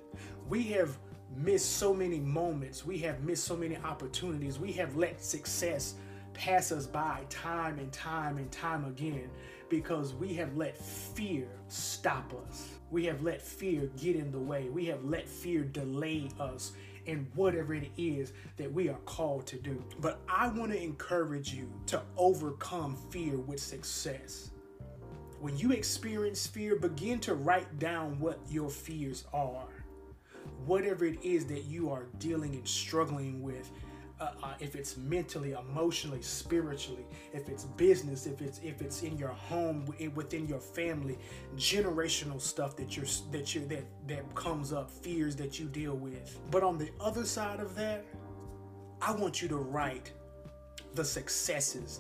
We 0.49 0.63
have 0.63 0.97
missed 1.37 1.73
so 1.77 1.93
many 1.93 2.19
moments, 2.19 2.85
we 2.85 2.97
have 2.99 3.23
missed 3.23 3.45
so 3.45 3.55
many 3.55 3.77
opportunities, 3.77 4.57
we 4.57 4.71
have 4.73 4.95
let 4.95 5.23
success 5.23 5.95
pass 6.33 6.71
us 6.71 6.85
by 6.85 7.21
time 7.29 7.77
and 7.79 7.91
time 7.91 8.37
and 8.37 8.51
time 8.51 8.85
again 8.85 9.29
because 9.69 10.13
we 10.13 10.33
have 10.35 10.55
let 10.55 10.77
fear 10.77 11.47
stop 11.67 12.33
us. 12.47 12.69
We 12.91 13.05
have 13.05 13.23
let 13.23 13.41
fear 13.41 13.89
get 13.97 14.15
in 14.15 14.31
the 14.31 14.39
way. 14.39 14.69
We 14.69 14.85
have 14.85 15.03
let 15.03 15.27
fear 15.27 15.63
delay 15.63 16.29
us 16.39 16.73
in 17.05 17.27
whatever 17.35 17.73
it 17.73 17.89
is 17.97 18.33
that 18.57 18.71
we 18.71 18.89
are 18.89 18.99
called 19.05 19.45
to 19.47 19.57
do. 19.57 19.83
But 19.99 20.19
I 20.27 20.47
want 20.47 20.71
to 20.71 20.81
encourage 20.81 21.53
you 21.53 21.71
to 21.87 22.01
overcome 22.17 22.97
fear 23.09 23.37
with 23.37 23.59
success. 23.59 24.51
When 25.39 25.57
you 25.57 25.71
experience 25.71 26.47
fear, 26.47 26.75
begin 26.75 27.19
to 27.19 27.35
write 27.35 27.77
down 27.77 28.19
what 28.19 28.39
your 28.49 28.69
fears 28.69 29.25
are. 29.33 29.67
Whatever 30.65 31.05
it 31.05 31.23
is 31.23 31.45
that 31.47 31.65
you 31.65 31.91
are 31.91 32.07
dealing 32.17 32.55
and 32.55 32.67
struggling 32.67 33.43
with, 33.43 33.71
uh, 34.19 34.29
uh, 34.43 34.53
if 34.59 34.75
it's 34.75 34.95
mentally, 34.95 35.51
emotionally, 35.53 36.21
spiritually, 36.21 37.05
if 37.33 37.49
it's 37.49 37.65
business, 37.65 38.25
if 38.25 38.41
it's 38.41 38.59
if 38.63 38.81
it's 38.81 39.03
in 39.03 39.17
your 39.17 39.29
home, 39.29 39.85
within 40.13 40.47
your 40.47 40.59
family, 40.59 41.17
generational 41.57 42.39
stuff 42.39 42.77
that 42.77 42.95
you're 42.95 43.05
that 43.31 43.53
you 43.53 43.65
that 43.67 43.83
that 44.07 44.35
comes 44.35 44.71
up, 44.71 44.89
fears 44.89 45.35
that 45.35 45.59
you 45.59 45.65
deal 45.65 45.95
with. 45.95 46.39
But 46.49 46.63
on 46.63 46.77
the 46.77 46.89
other 47.01 47.25
side 47.25 47.59
of 47.59 47.75
that, 47.75 48.05
I 49.01 49.11
want 49.11 49.41
you 49.41 49.47
to 49.49 49.57
write 49.57 50.11
the 50.93 51.03
successes, 51.03 51.99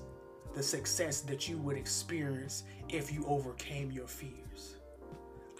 the 0.53 0.63
success 0.63 1.19
that 1.21 1.49
you 1.49 1.57
would 1.57 1.75
experience 1.75 2.63
if 2.87 3.11
you 3.11 3.25
overcame 3.27 3.91
your 3.91 4.07
fears. 4.07 4.75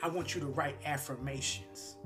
I 0.01 0.07
want 0.07 0.35
you 0.35 0.41
to 0.41 0.47
write 0.47 0.77
affirmations. 0.85 1.97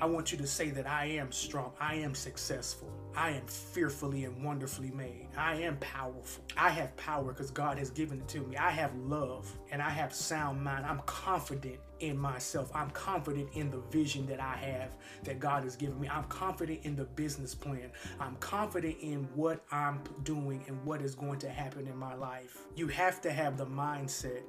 I 0.00 0.06
want 0.06 0.32
you 0.32 0.38
to 0.38 0.46
say 0.46 0.70
that 0.70 0.86
I 0.86 1.06
am 1.06 1.30
strong, 1.30 1.72
I 1.78 1.96
am 1.96 2.14
successful, 2.14 2.90
I 3.16 3.30
am 3.30 3.46
fearfully 3.46 4.24
and 4.24 4.44
wonderfully 4.44 4.90
made, 4.90 5.28
I 5.36 5.54
am 5.62 5.76
powerful. 5.78 6.44
I 6.56 6.70
have 6.70 6.96
power 6.96 7.32
because 7.32 7.50
God 7.50 7.78
has 7.78 7.90
given 7.90 8.18
it 8.18 8.28
to 8.28 8.40
me. 8.40 8.56
I 8.56 8.70
have 8.70 8.94
love 8.96 9.50
and 9.70 9.82
I 9.82 9.90
have 9.90 10.14
sound 10.14 10.62
mind. 10.62 10.86
I'm 10.86 11.00
confident 11.06 11.78
in 11.98 12.16
myself. 12.16 12.70
I'm 12.74 12.90
confident 12.90 13.50
in 13.54 13.70
the 13.70 13.78
vision 13.90 14.26
that 14.26 14.40
I 14.40 14.56
have 14.56 14.90
that 15.24 15.38
God 15.38 15.64
has 15.64 15.76
given 15.76 16.00
me. 16.00 16.08
I'm 16.08 16.24
confident 16.24 16.80
in 16.84 16.96
the 16.96 17.04
business 17.04 17.54
plan. 17.54 17.90
I'm 18.18 18.36
confident 18.36 18.96
in 19.00 19.28
what 19.34 19.64
I'm 19.70 20.00
doing 20.22 20.64
and 20.68 20.82
what 20.84 21.02
is 21.02 21.14
going 21.14 21.38
to 21.40 21.50
happen 21.50 21.86
in 21.86 21.96
my 21.96 22.14
life. 22.14 22.58
You 22.76 22.88
have 22.88 23.20
to 23.22 23.32
have 23.32 23.56
the 23.56 23.66
mindset 23.66 24.42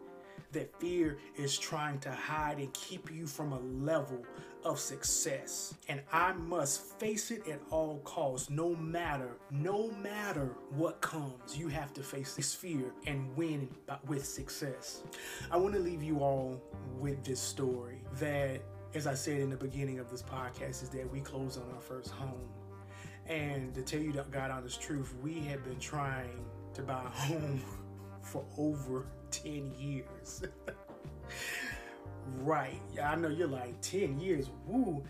that 0.51 0.79
fear 0.79 1.17
is 1.35 1.57
trying 1.57 1.99
to 1.99 2.11
hide 2.11 2.57
and 2.57 2.73
keep 2.73 3.11
you 3.11 3.27
from 3.27 3.53
a 3.53 3.59
level 3.59 4.25
of 4.63 4.79
success. 4.79 5.73
And 5.87 6.01
I 6.11 6.33
must 6.33 6.81
face 6.99 7.31
it 7.31 7.47
at 7.47 7.59
all 7.69 7.99
costs, 8.03 8.49
no 8.49 8.75
matter, 8.75 9.37
no 9.49 9.91
matter 10.03 10.55
what 10.71 11.01
comes. 11.01 11.57
You 11.57 11.67
have 11.69 11.93
to 11.93 12.03
face 12.03 12.35
this 12.35 12.53
fear 12.53 12.93
and 13.07 13.35
win 13.35 13.69
with 14.07 14.25
success. 14.25 15.03
I 15.51 15.57
want 15.57 15.73
to 15.73 15.79
leave 15.79 16.03
you 16.03 16.19
all 16.19 16.61
with 16.99 17.23
this 17.23 17.39
story 17.39 18.01
that, 18.19 18.61
as 18.93 19.07
I 19.07 19.13
said 19.13 19.39
in 19.39 19.49
the 19.49 19.57
beginning 19.57 19.99
of 19.99 20.09
this 20.09 20.21
podcast, 20.21 20.83
is 20.83 20.89
that 20.89 21.11
we 21.11 21.21
closed 21.21 21.59
on 21.59 21.71
our 21.73 21.81
first 21.81 22.11
home. 22.11 22.49
And 23.27 23.73
to 23.75 23.81
tell 23.81 23.99
you 23.99 24.11
the 24.11 24.23
God 24.23 24.51
honest 24.51 24.81
truth, 24.81 25.13
we 25.21 25.39
have 25.41 25.63
been 25.63 25.79
trying 25.79 26.45
to 26.73 26.81
buy 26.81 27.01
a 27.03 27.09
home 27.09 27.61
for 28.21 28.43
over 28.57 29.05
10 29.31 29.73
years. 29.77 30.43
right. 32.39 32.79
I 33.01 33.15
know 33.15 33.29
you're 33.29 33.47
like 33.47 33.79
10 33.81 34.19
years. 34.19 34.49
Woo. 34.65 35.03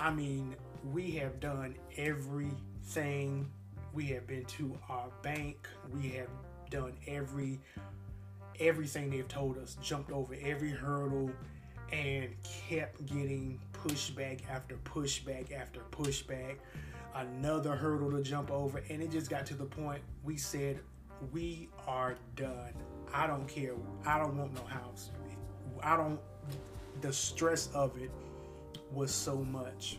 I 0.00 0.10
mean, 0.10 0.56
we 0.92 1.10
have 1.12 1.40
done 1.40 1.76
everything. 1.96 3.50
We 3.92 4.06
have 4.06 4.26
been 4.26 4.44
to 4.44 4.78
our 4.88 5.08
bank. 5.22 5.68
We 5.92 6.08
have 6.10 6.28
done 6.70 6.92
every 7.06 7.60
everything 8.60 9.10
they've 9.10 9.28
told 9.28 9.56
us, 9.58 9.76
jumped 9.80 10.10
over 10.10 10.34
every 10.42 10.70
hurdle 10.70 11.30
and 11.92 12.28
kept 12.68 13.06
getting 13.06 13.60
pushback 13.72 14.40
after 14.50 14.76
pushback 14.84 15.52
after 15.52 15.80
pushback. 15.90 16.56
Another 17.14 17.74
hurdle 17.74 18.10
to 18.12 18.22
jump 18.22 18.50
over, 18.50 18.82
and 18.90 19.02
it 19.02 19.10
just 19.10 19.30
got 19.30 19.46
to 19.46 19.54
the 19.54 19.64
point 19.64 20.02
we 20.24 20.36
said, 20.36 20.80
We 21.32 21.68
are 21.86 22.16
done. 22.36 22.72
I 23.12 23.26
don't 23.26 23.48
care. 23.48 23.74
I 24.06 24.18
don't 24.18 24.36
want 24.36 24.54
no 24.54 24.64
house. 24.64 25.10
I 25.82 25.96
don't. 25.96 26.20
The 27.00 27.12
stress 27.12 27.68
of 27.74 27.96
it 28.00 28.10
was 28.92 29.10
so 29.10 29.36
much. 29.36 29.98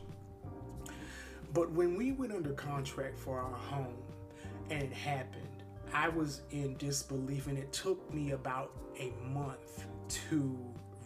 But 1.54 1.72
when 1.72 1.96
we 1.96 2.12
went 2.12 2.32
under 2.32 2.54
contract 2.54 3.18
for 3.18 3.40
our 3.40 3.52
home 3.52 3.98
and 4.70 4.84
it 4.84 4.94
happened, 4.94 5.64
I 5.94 6.10
was 6.10 6.42
in 6.52 6.78
disbelief, 6.78 7.48
and 7.48 7.58
it 7.58 7.72
took 7.74 8.14
me 8.14 8.32
about 8.32 8.72
a 9.00 9.12
month 9.34 9.86
to 10.30 10.58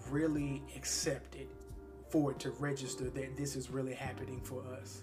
really 0.09 0.61
accept 0.75 1.35
it 1.35 1.49
for 2.13 2.29
it 2.29 2.37
to 2.37 2.51
register 2.51 3.09
that 3.09 3.35
this 3.35 3.55
is 3.55 3.71
really 3.71 3.95
happening 3.95 4.39
for 4.39 4.61
us. 4.79 5.01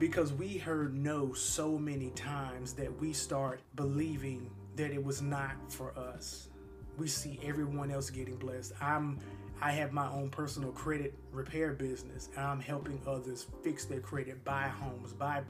Because 0.00 0.32
we 0.32 0.58
heard 0.58 0.92
no 0.92 1.32
so 1.32 1.78
many 1.78 2.10
times 2.10 2.72
that 2.72 2.92
we 3.00 3.12
start 3.12 3.60
believing 3.76 4.50
that 4.74 4.90
it 4.90 5.02
was 5.02 5.22
not 5.22 5.52
for 5.68 5.96
us. 5.96 6.48
We 6.96 7.06
see 7.06 7.38
everyone 7.44 7.92
else 7.92 8.10
getting 8.10 8.34
blessed. 8.34 8.72
I'm 8.80 9.20
I 9.62 9.70
have 9.70 9.92
my 9.92 10.08
own 10.08 10.30
personal 10.30 10.72
credit 10.72 11.14
repair 11.30 11.74
business 11.74 12.28
I'm 12.36 12.60
helping 12.60 13.00
others 13.06 13.46
fix 13.62 13.84
their 13.84 14.00
credit, 14.00 14.44
buy 14.44 14.66
homes, 14.66 15.12
buy 15.12 15.42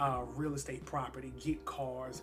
uh, 0.00 0.22
real 0.34 0.54
estate 0.54 0.84
property, 0.84 1.32
get 1.38 1.64
cars, 1.66 2.22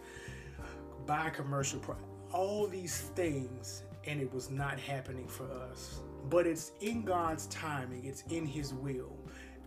buy 1.06 1.30
commercial 1.30 1.80
pro- 1.80 1.96
all 2.34 2.68
these 2.68 3.00
things 3.16 3.84
and 4.06 4.20
it 4.20 4.34
was 4.34 4.50
not 4.50 4.78
happening 4.78 5.30
for 5.30 5.50
us. 5.72 6.02
But 6.30 6.48
it's 6.48 6.72
in 6.82 7.04
God's 7.04 7.48
timing, 7.48 8.06
it's 8.06 8.24
in 8.30 8.46
his 8.46 8.74
will. 8.74 9.16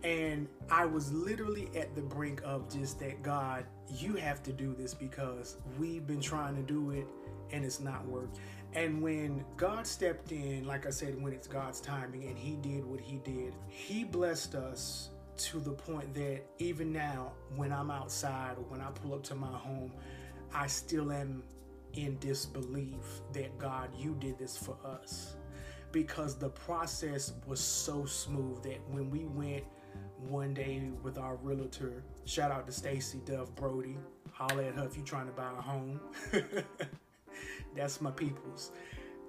And 0.03 0.47
I 0.69 0.85
was 0.85 1.11
literally 1.11 1.69
at 1.75 1.93
the 1.93 2.01
brink 2.01 2.41
of 2.45 2.71
just 2.71 2.99
that 2.99 3.21
God, 3.21 3.65
you 3.93 4.15
have 4.15 4.41
to 4.43 4.53
do 4.53 4.73
this 4.73 4.93
because 4.93 5.57
we've 5.77 6.07
been 6.07 6.21
trying 6.21 6.55
to 6.55 6.61
do 6.61 6.91
it 6.91 7.05
and 7.51 7.65
it's 7.65 7.79
not 7.79 8.05
worked. 8.07 8.39
And 8.73 9.01
when 9.01 9.43
God 9.57 9.87
stepped 9.87 10.31
in, 10.31 10.65
like 10.65 10.85
I 10.85 10.91
said, 10.91 11.21
when 11.21 11.33
it's 11.33 11.47
God's 11.47 11.81
timing 11.81 12.25
and 12.25 12.37
He 12.37 12.55
did 12.55 12.85
what 12.85 12.99
He 12.99 13.17
did, 13.17 13.53
He 13.67 14.03
blessed 14.03 14.55
us 14.55 15.09
to 15.37 15.59
the 15.59 15.71
point 15.71 16.13
that 16.13 16.41
even 16.59 16.91
now, 16.93 17.31
when 17.55 17.71
I'm 17.71 17.89
outside 17.89 18.57
or 18.57 18.63
when 18.69 18.81
I 18.81 18.91
pull 18.91 19.13
up 19.13 19.23
to 19.23 19.35
my 19.35 19.47
home, 19.47 19.91
I 20.53 20.67
still 20.67 21.11
am 21.11 21.43
in 21.93 22.17
disbelief 22.19 23.21
that 23.33 23.57
God, 23.57 23.89
you 23.97 24.15
did 24.19 24.37
this 24.37 24.57
for 24.57 24.77
us. 24.85 25.35
Because 25.91 26.35
the 26.35 26.49
process 26.49 27.33
was 27.47 27.59
so 27.59 28.05
smooth 28.05 28.61
that 28.63 28.79
when 28.89 29.09
we 29.09 29.25
went 29.25 29.63
one 30.27 30.53
day 30.53 30.83
with 31.01 31.17
our 31.17 31.35
realtor, 31.37 32.03
shout 32.25 32.51
out 32.51 32.67
to 32.67 32.71
Stacy 32.71 33.21
Dove 33.25 33.55
Brody, 33.55 33.97
holla 34.31 34.65
at 34.65 34.75
her 34.75 34.85
if 34.85 34.95
you're 34.95 35.05
trying 35.05 35.25
to 35.25 35.31
buy 35.31 35.49
a 35.57 35.61
home. 35.61 35.99
That's 37.75 38.01
my 38.01 38.11
people's. 38.11 38.71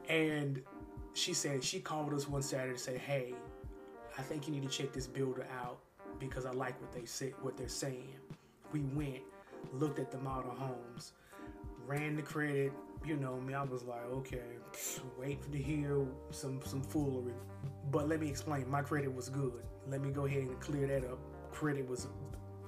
And 0.09 0.63
she 1.15 1.35
said 1.35 1.63
she 1.63 1.81
called 1.81 2.13
us 2.13 2.29
one 2.29 2.43
Saturday 2.43 2.75
to 2.75 2.79
say, 2.79 2.99
"Hey, 2.99 3.35
I 4.19 4.23
think 4.23 4.47
you 4.47 4.53
need 4.53 4.63
to 4.63 4.69
check 4.69 4.93
this 4.93 5.07
builder 5.07 5.47
out 5.63 5.79
because 6.19 6.47
I 6.47 6.51
like 6.51 6.81
what 6.81 6.93
they 6.93 7.05
say, 7.05 7.33
what 7.41 7.57
they're 7.57 7.69
saying." 7.69 8.19
We 8.73 8.81
went, 8.81 9.23
looked 9.73 9.99
at 9.99 10.11
the 10.11 10.19
model 10.19 10.53
homes, 10.53 11.13
ran 11.87 12.17
the 12.17 12.23
credit. 12.23 12.73
You 13.07 13.17
know 13.17 13.41
me, 13.41 13.55
I 13.55 13.63
was 13.63 13.83
like, 13.85 14.05
okay, 14.05 14.43
wait 15.19 15.51
to 15.51 15.59
hear 15.59 16.07
some 16.31 16.61
some 16.65 16.83
foolery. 16.83 17.33
But 17.91 18.09
let 18.09 18.21
me 18.21 18.29
explain. 18.29 18.69
My 18.71 18.83
credit 18.83 19.13
was 19.15 19.29
good. 19.29 19.63
Let 19.89 20.03
me 20.03 20.11
go 20.11 20.27
ahead 20.27 20.43
and 20.43 20.61
clear 20.61 20.87
that 20.87 21.05
up. 21.11 21.19
Credit 21.51 21.89
was 21.89 22.07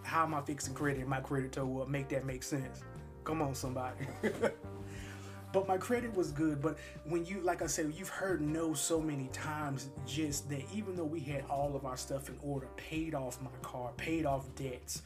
how 0.03 0.25
am 0.25 0.35
I 0.35 0.41
fixing 0.41 0.75
credit? 0.75 1.07
My 1.07 1.21
credit 1.21 1.53
told 1.53 1.89
make 1.89 2.09
that 2.09 2.25
make 2.25 2.43
sense. 2.43 2.83
Come 3.25 3.41
on, 3.41 3.55
somebody. 3.55 4.07
but 5.53 5.69
my 5.69 5.77
credit 5.77 6.15
was 6.15 6.33
good. 6.33 6.61
But 6.61 6.79
when 7.05 7.25
you, 7.25 7.41
like 7.41 7.63
I 7.63 7.67
said, 7.67 7.93
you've 7.97 8.09
heard 8.09 8.41
no 8.41 8.75
so 8.75 9.01
many 9.01 9.29
times 9.29 9.91
just 10.07 10.49
that 10.51 10.63
even 10.75 10.97
though 10.97 11.05
we 11.05 11.21
had 11.21 11.45
all 11.49 11.77
of 11.77 11.87
our 11.87 11.97
stuff 11.97 12.29
in 12.29 12.39
order, 12.43 12.67
paid 12.77 13.15
off 13.15 13.41
my 13.41 13.51
car, 13.63 13.93
paid 13.97 14.27
off 14.27 14.53
debts, 14.57 15.03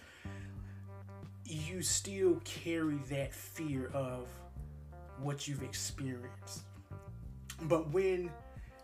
you 1.45 1.83
still 1.83 2.41
carry 2.45 2.97
that 3.11 3.35
fear 3.35 3.91
of 3.93 4.29
what 5.21 5.47
you've 5.49 5.63
experienced. 5.63 6.63
But 7.63 7.91
when 7.91 8.31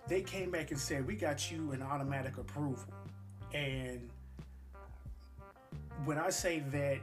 they 0.08 0.22
came 0.22 0.50
back 0.50 0.70
and 0.70 0.80
said, 0.80 1.06
We 1.06 1.14
got 1.14 1.50
you 1.50 1.72
an 1.72 1.82
automatic 1.82 2.38
approval, 2.38 2.92
and 3.52 4.08
when 6.04 6.18
I 6.18 6.30
say 6.30 6.60
that 6.70 6.98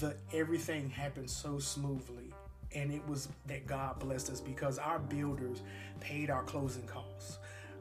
the 0.00 0.16
everything 0.32 0.90
happened 0.90 1.30
so 1.30 1.58
smoothly 1.58 2.32
and 2.74 2.92
it 2.92 3.06
was 3.08 3.28
that 3.46 3.66
God 3.66 3.98
blessed 3.98 4.30
us 4.30 4.40
because 4.40 4.78
our 4.78 4.98
builders 4.98 5.62
paid 6.00 6.30
our 6.30 6.42
closing 6.42 6.86
costs. 6.86 7.38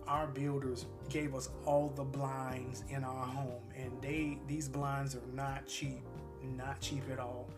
Our 0.08 0.28
builders 0.28 0.86
gave 1.10 1.34
us 1.34 1.50
all 1.66 1.92
the 1.96 2.04
blinds 2.04 2.84
in 2.90 3.04
our 3.04 3.26
home, 3.26 3.64
and 3.76 3.92
they 4.02 4.38
these 4.48 4.68
blinds 4.70 5.16
are 5.16 5.34
not 5.34 5.68
cheap, 5.68 6.02
not 6.56 6.80
cheap 6.80 7.04
at 7.12 7.20
all. 7.20 7.50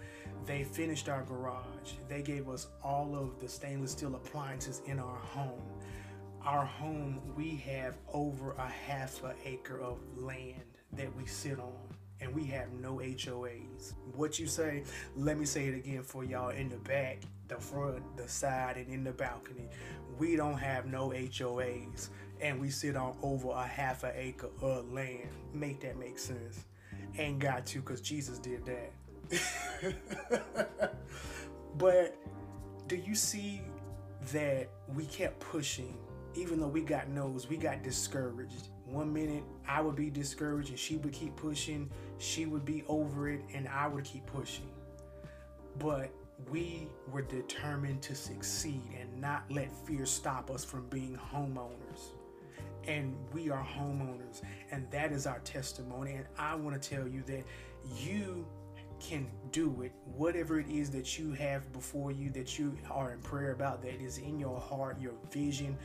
They 0.48 0.64
finished 0.64 1.10
our 1.10 1.24
garage. 1.24 1.92
They 2.08 2.22
gave 2.22 2.48
us 2.48 2.68
all 2.82 3.18
of 3.18 3.38
the 3.42 3.50
stainless 3.50 3.92
steel 3.92 4.16
appliances 4.16 4.82
in 4.86 4.98
our 4.98 5.18
home. 5.18 5.62
Our 6.42 6.64
home, 6.64 7.20
we 7.36 7.58
have 7.68 7.98
over 8.14 8.54
a 8.54 8.70
half 8.70 9.22
an 9.26 9.34
acre 9.44 9.82
of 9.82 9.98
land 10.16 10.64
that 10.94 11.14
we 11.18 11.26
sit 11.26 11.60
on 11.60 11.76
and 12.22 12.34
we 12.34 12.46
have 12.46 12.72
no 12.72 12.96
HOAs. 12.96 13.94
What 14.16 14.40
you 14.40 14.48
say? 14.48 14.84
Let 15.18 15.38
me 15.38 15.46
say 15.46 15.68
it 15.68 15.76
again 15.76 16.02
for 16.02 16.24
y'all 16.24 16.50
in 16.50 16.70
the 16.70 16.78
back, 16.78 17.20
the 17.50 17.58
front, 17.58 18.02
the 18.16 18.30
side, 18.30 18.78
and 18.78 18.88
in 18.88 19.04
the 19.04 19.12
balcony. 19.12 19.68
We 20.18 20.38
don't 20.38 20.58
have 20.58 20.86
no 20.86 21.10
HOAs, 21.10 22.08
and 22.40 22.60
we 22.60 22.70
sit 22.70 22.96
on 22.96 23.18
over 23.22 23.50
a 23.50 23.68
half 23.68 24.04
an 24.04 24.14
acre 24.16 24.50
of 24.62 24.92
land. 24.94 25.28
Make 25.54 25.82
that 25.82 25.98
make 26.00 26.18
sense? 26.18 26.64
Ain't 27.18 27.40
got 27.40 27.66
to, 27.68 27.82
cause 27.82 28.00
Jesus 28.00 28.40
did 28.40 28.66
that. 28.66 28.94
but 31.78 32.16
do 32.88 32.96
you 32.96 33.16
see 33.16 33.62
that 34.32 34.70
we 34.96 35.06
kept 35.06 35.40
pushing 35.40 35.98
even 36.38 36.60
though 36.60 36.68
we 36.68 36.82
got 36.82 37.10
no's, 37.10 37.50
we 37.50 37.58
got 37.58 37.84
discouraged. 37.84 38.70
One 38.86 39.12
minute 39.12 39.44
I 39.68 39.82
would 39.82 39.96
be 39.96 40.10
discouraged 40.10 40.70
and 40.70 40.80
she 40.80 40.98
would 40.98 41.12
keep 41.12 41.36
pushing, 41.36 41.90
she 42.20 42.46
would 42.46 42.64
be 42.64 42.84
over 42.88 43.30
it, 43.30 43.42
and 43.54 43.68
I 43.68 43.88
would 43.88 44.04
keep 44.04 44.26
pushing. 44.28 44.70
But 45.80 46.12
we 46.52 46.88
were 47.12 47.24
determined 47.24 48.02
to 48.04 48.16
succeed 48.16 48.84
and 49.00 49.20
not 49.20 49.44
let 49.50 49.72
fear 49.86 50.06
stop 50.06 50.52
us 50.52 50.64
from 50.64 50.88
being 50.90 51.20
homeowners. 51.34 52.12
And 52.88 53.16
we 53.34 53.50
are 53.50 53.66
homeowners, 53.66 54.42
and 54.72 54.90
that 54.92 55.12
is 55.12 55.28
our 55.28 55.40
testimony. 55.40 56.14
And 56.14 56.26
I 56.38 56.56
want 56.56 56.82
to 56.82 56.90
tell 56.90 57.08
you 57.08 57.24
that 57.24 57.44
you 58.00 58.46
can 59.00 59.28
do 59.52 59.82
it. 59.82 59.92
Whatever 60.06 60.60
it 60.60 60.70
is 60.70 60.90
that 60.92 61.18
you 61.18 61.32
have 61.34 61.72
before 61.74 62.12
you, 62.12 62.30
that 62.32 62.58
you 62.58 62.76
are 62.90 63.14
in 63.14 63.20
prayer 63.20 63.52
about, 63.52 63.82
that 63.84 64.02
is 64.02 64.18
in 64.18 64.40
your 64.40 64.60
heart, 64.60 65.00
your 65.00 65.14
vision, 65.32 65.78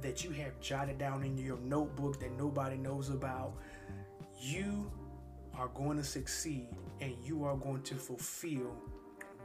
that 0.00 0.24
you 0.24 0.30
have 0.30 0.58
jotted 0.60 0.98
down 0.98 1.22
in 1.22 1.36
your 1.36 1.58
notebook 1.58 2.20
that 2.20 2.36
nobody 2.36 2.76
knows 2.76 3.10
about, 3.10 3.54
you 4.40 4.90
are 5.56 5.68
going 5.68 5.96
to 5.96 6.04
succeed 6.04 6.68
and 7.00 7.14
you 7.22 7.44
are 7.44 7.56
going 7.56 7.82
to 7.82 7.94
fulfill 7.94 8.74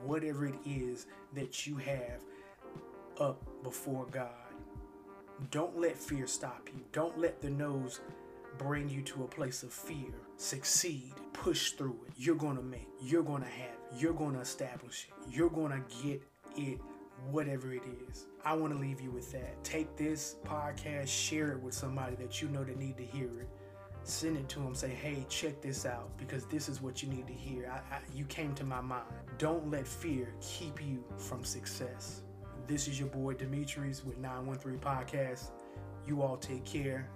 whatever 0.04 0.46
it 0.46 0.56
is 0.66 1.08
that 1.34 1.66
you 1.66 1.76
have 1.78 2.24
up 3.20 3.42
before 3.64 4.06
God. 4.12 4.30
Don't 5.52 5.78
let 5.78 5.98
fear 5.98 6.28
stop 6.28 6.70
you. 6.74 6.82
Don't 6.92 7.18
let 7.20 7.42
the 7.42 7.50
no's 7.50 8.00
bring 8.58 8.90
you 8.90 9.02
to 9.04 9.24
a 9.24 9.28
place 9.28 9.64
of 9.64 9.72
fear. 9.72 10.14
Succeed. 10.38 11.14
Push 11.34 11.72
through 11.72 12.00
it. 12.08 12.14
You're 12.16 12.36
going 12.36 12.58
to 12.58 12.64
make. 12.64 12.88
You're 13.02 13.24
going 13.24 13.42
to 13.42 13.48
have. 13.48 13.76
You're 13.98 14.14
going 14.14 14.34
to 14.34 14.42
establish 14.42 15.08
it. 15.10 15.34
You're 15.34 15.50
going 15.50 15.72
to 15.72 16.04
get 16.04 16.22
it 16.58 16.80
whatever 17.30 17.74
it 17.74 17.84
is. 18.10 18.26
I 18.44 18.54
want 18.54 18.74
to 18.74 18.80
leave 18.80 19.02
you 19.02 19.12
with 19.12 19.32
that. 19.32 19.64
Take 19.64 19.96
this 19.98 20.36
podcast, 20.46 21.08
share 21.08 21.52
it 21.52 21.62
with 21.62 21.74
somebody 21.74 22.16
that 22.18 22.42
you 22.42 22.48
know 22.50 22.64
that 22.64 22.78
need 22.78 22.98
to 22.98 23.04
hear 23.04 23.30
it. 23.42 23.50
Send 24.04 24.38
it 24.38 24.48
to 24.50 24.60
them. 24.60 24.76
Say, 24.76 24.90
hey, 24.90 25.26
check 25.30 25.62
this 25.62 25.86
out 25.86 26.16
because 26.18 26.46
this 26.46 26.70
is 26.70 26.82
what 26.82 27.02
you 27.02 27.10
need 27.10 27.26
to 27.28 27.34
hear. 27.34 27.72
I, 27.72 27.96
I, 27.96 28.00
you 28.14 28.26
came 28.26 28.54
to 28.56 28.64
my 28.64 28.82
mind. 28.82 29.06
Don't 29.40 29.72
let 29.72 29.88
fear 29.88 30.34
keep 30.42 30.84
you 30.86 31.04
from 31.18 31.44
success. 31.44 32.22
This 32.68 32.88
is 32.88 33.00
your 33.00 33.10
boy 33.10 33.34
Demetrius 33.34 34.06
with 34.06 34.18
913 34.18 34.80
Podcast. 34.80 35.52
You 36.08 36.22
all 36.22 36.38
take 36.38 36.66
care. 36.66 37.10